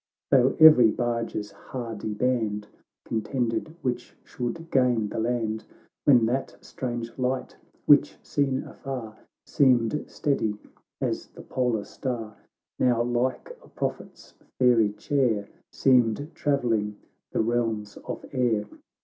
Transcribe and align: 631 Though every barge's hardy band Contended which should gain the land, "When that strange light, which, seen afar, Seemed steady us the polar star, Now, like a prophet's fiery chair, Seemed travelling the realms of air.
631 0.31 0.33
Though 0.57 0.65
every 0.65 0.89
barge's 0.89 1.51
hardy 1.51 2.13
band 2.15 2.65
Contended 3.05 3.75
which 3.83 4.13
should 4.23 4.71
gain 4.71 5.09
the 5.09 5.19
land, 5.19 5.63
"When 6.05 6.25
that 6.25 6.57
strange 6.59 7.15
light, 7.19 7.55
which, 7.85 8.17
seen 8.23 8.63
afar, 8.63 9.15
Seemed 9.45 10.03
steady 10.07 10.57
us 11.03 11.27
the 11.27 11.43
polar 11.43 11.83
star, 11.83 12.35
Now, 12.79 13.03
like 13.03 13.55
a 13.61 13.67
prophet's 13.69 14.33
fiery 14.57 14.93
chair, 14.93 15.47
Seemed 15.71 16.31
travelling 16.33 16.97
the 17.31 17.41
realms 17.41 17.97
of 17.97 18.25
air. 18.31 18.65